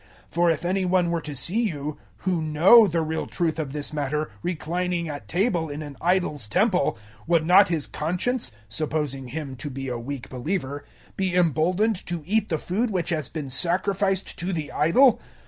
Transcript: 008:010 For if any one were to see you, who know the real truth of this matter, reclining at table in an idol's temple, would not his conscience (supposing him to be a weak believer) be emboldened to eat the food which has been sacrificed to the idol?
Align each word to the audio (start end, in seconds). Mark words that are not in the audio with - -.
008:010 0.29 0.31
For 0.31 0.49
if 0.49 0.65
any 0.65 0.83
one 0.83 1.11
were 1.11 1.21
to 1.21 1.35
see 1.35 1.61
you, 1.61 1.99
who 2.17 2.41
know 2.41 2.87
the 2.87 3.03
real 3.03 3.27
truth 3.27 3.59
of 3.59 3.71
this 3.71 3.93
matter, 3.93 4.31
reclining 4.41 5.07
at 5.07 5.27
table 5.27 5.69
in 5.69 5.83
an 5.83 5.95
idol's 6.01 6.47
temple, 6.47 6.97
would 7.27 7.45
not 7.45 7.69
his 7.69 7.85
conscience 7.85 8.51
(supposing 8.67 9.27
him 9.27 9.55
to 9.57 9.69
be 9.69 9.89
a 9.89 9.99
weak 9.99 10.27
believer) 10.27 10.83
be 11.17 11.35
emboldened 11.35 12.03
to 12.07 12.23
eat 12.25 12.49
the 12.49 12.57
food 12.57 12.89
which 12.89 13.09
has 13.11 13.29
been 13.29 13.51
sacrificed 13.51 14.39
to 14.39 14.51
the 14.51 14.71
idol? 14.71 15.21